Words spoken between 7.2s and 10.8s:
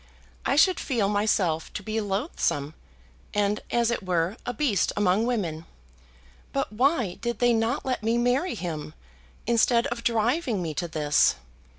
did they not let me marry him, instead of driving me